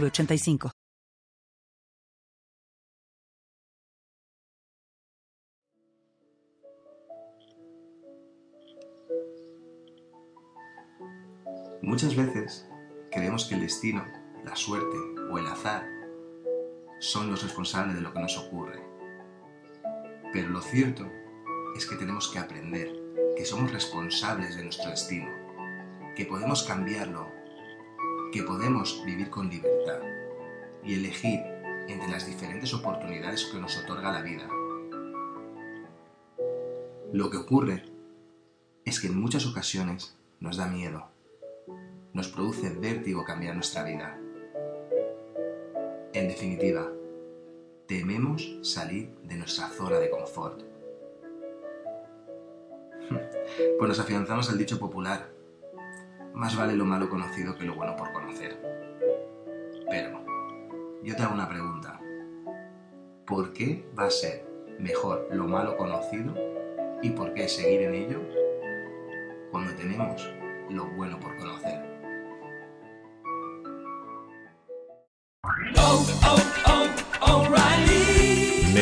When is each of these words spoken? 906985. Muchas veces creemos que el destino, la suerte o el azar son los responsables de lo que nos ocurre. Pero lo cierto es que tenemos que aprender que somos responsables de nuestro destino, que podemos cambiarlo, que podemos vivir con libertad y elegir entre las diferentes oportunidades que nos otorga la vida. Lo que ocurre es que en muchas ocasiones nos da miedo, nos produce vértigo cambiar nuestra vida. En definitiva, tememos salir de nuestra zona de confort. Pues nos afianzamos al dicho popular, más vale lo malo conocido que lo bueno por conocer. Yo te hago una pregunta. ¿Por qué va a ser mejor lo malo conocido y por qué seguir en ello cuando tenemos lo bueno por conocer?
906985. 0.00 0.70
Muchas 11.82 12.16
veces 12.16 12.68
creemos 13.12 13.44
que 13.44 13.54
el 13.54 13.60
destino, 13.60 14.04
la 14.44 14.56
suerte 14.56 14.96
o 15.30 15.38
el 15.38 15.46
azar 15.46 15.86
son 16.98 17.30
los 17.30 17.42
responsables 17.42 17.94
de 17.94 18.00
lo 18.00 18.12
que 18.12 18.20
nos 18.20 18.36
ocurre. 18.38 18.82
Pero 20.32 20.48
lo 20.48 20.60
cierto 20.62 21.08
es 21.76 21.86
que 21.86 21.96
tenemos 21.96 22.28
que 22.28 22.38
aprender 22.38 22.90
que 23.36 23.44
somos 23.44 23.70
responsables 23.70 24.56
de 24.56 24.64
nuestro 24.64 24.90
destino, 24.90 25.30
que 26.16 26.24
podemos 26.24 26.62
cambiarlo, 26.62 27.30
que 28.32 28.42
podemos 28.42 29.04
vivir 29.04 29.30
con 29.30 29.50
libertad 29.50 29.73
y 30.84 30.94
elegir 30.94 31.40
entre 31.88 32.08
las 32.08 32.26
diferentes 32.26 32.72
oportunidades 32.74 33.44
que 33.46 33.58
nos 33.58 33.76
otorga 33.78 34.12
la 34.12 34.22
vida. 34.22 34.48
Lo 37.12 37.30
que 37.30 37.36
ocurre 37.36 37.84
es 38.84 39.00
que 39.00 39.06
en 39.06 39.20
muchas 39.20 39.46
ocasiones 39.46 40.16
nos 40.40 40.56
da 40.56 40.66
miedo, 40.66 41.08
nos 42.12 42.28
produce 42.28 42.70
vértigo 42.70 43.24
cambiar 43.24 43.54
nuestra 43.54 43.84
vida. 43.84 44.18
En 46.12 46.28
definitiva, 46.28 46.90
tememos 47.86 48.58
salir 48.62 49.14
de 49.22 49.36
nuestra 49.36 49.68
zona 49.68 49.98
de 49.98 50.10
confort. 50.10 50.62
Pues 53.78 53.88
nos 53.88 54.00
afianzamos 54.00 54.48
al 54.50 54.56
dicho 54.56 54.78
popular, 54.78 55.28
más 56.32 56.56
vale 56.56 56.74
lo 56.74 56.84
malo 56.84 57.10
conocido 57.10 57.56
que 57.56 57.64
lo 57.64 57.74
bueno 57.74 57.94
por 57.94 58.12
conocer. 58.12 58.83
Yo 61.04 61.14
te 61.14 61.22
hago 61.22 61.34
una 61.34 61.46
pregunta. 61.46 62.00
¿Por 63.26 63.52
qué 63.52 63.86
va 63.96 64.06
a 64.06 64.10
ser 64.10 64.42
mejor 64.78 65.28
lo 65.30 65.46
malo 65.46 65.76
conocido 65.76 66.34
y 67.02 67.10
por 67.10 67.34
qué 67.34 67.46
seguir 67.46 67.82
en 67.82 67.94
ello 67.94 68.22
cuando 69.50 69.74
tenemos 69.74 70.26
lo 70.70 70.86
bueno 70.96 71.20
por 71.20 71.36
conocer? 71.36 71.84